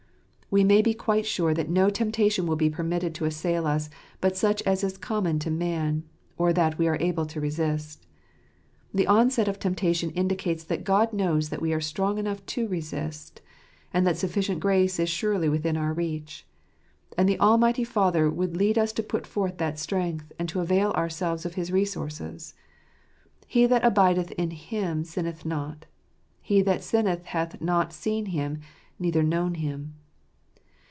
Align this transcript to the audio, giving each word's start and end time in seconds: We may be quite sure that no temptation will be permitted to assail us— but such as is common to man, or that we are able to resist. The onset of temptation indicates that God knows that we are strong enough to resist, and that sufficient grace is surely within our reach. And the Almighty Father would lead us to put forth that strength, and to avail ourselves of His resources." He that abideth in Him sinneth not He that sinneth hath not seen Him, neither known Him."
We 0.53 0.65
may 0.65 0.81
be 0.81 0.93
quite 0.93 1.25
sure 1.25 1.53
that 1.53 1.69
no 1.69 1.89
temptation 1.89 2.45
will 2.45 2.57
be 2.57 2.69
permitted 2.69 3.15
to 3.15 3.23
assail 3.23 3.65
us— 3.65 3.89
but 4.19 4.35
such 4.35 4.61
as 4.63 4.83
is 4.83 4.97
common 4.97 5.39
to 5.39 5.49
man, 5.49 6.03
or 6.37 6.51
that 6.51 6.77
we 6.77 6.89
are 6.89 6.97
able 6.99 7.25
to 7.27 7.39
resist. 7.39 8.05
The 8.93 9.07
onset 9.07 9.47
of 9.47 9.59
temptation 9.59 10.09
indicates 10.11 10.65
that 10.65 10.83
God 10.83 11.13
knows 11.13 11.47
that 11.51 11.61
we 11.61 11.71
are 11.71 11.79
strong 11.79 12.17
enough 12.17 12.45
to 12.47 12.67
resist, 12.67 13.41
and 13.93 14.05
that 14.05 14.17
sufficient 14.17 14.59
grace 14.59 14.99
is 14.99 15.07
surely 15.07 15.47
within 15.47 15.77
our 15.77 15.93
reach. 15.93 16.45
And 17.17 17.29
the 17.29 17.39
Almighty 17.39 17.85
Father 17.85 18.29
would 18.29 18.57
lead 18.57 18.77
us 18.77 18.91
to 18.91 19.03
put 19.03 19.25
forth 19.25 19.57
that 19.57 19.79
strength, 19.79 20.33
and 20.37 20.49
to 20.49 20.59
avail 20.59 20.91
ourselves 20.91 21.45
of 21.45 21.53
His 21.55 21.71
resources." 21.71 22.55
He 23.47 23.65
that 23.67 23.85
abideth 23.85 24.31
in 24.33 24.51
Him 24.51 25.05
sinneth 25.05 25.45
not 25.45 25.85
He 26.41 26.61
that 26.63 26.83
sinneth 26.83 27.23
hath 27.27 27.61
not 27.61 27.93
seen 27.93 28.25
Him, 28.35 28.59
neither 28.99 29.23
known 29.23 29.53
Him." 29.53 29.93